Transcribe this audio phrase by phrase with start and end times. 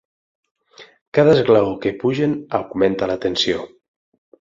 [1.11, 3.73] Cada esglaó que pugen augmenta la tensió.